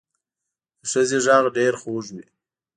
[0.79, 2.25] د ښځې غږ ډېر خوږ وي